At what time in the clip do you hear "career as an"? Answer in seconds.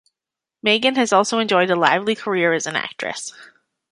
2.15-2.75